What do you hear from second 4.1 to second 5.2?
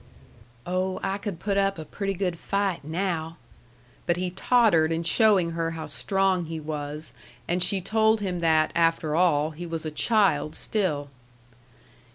he tottered in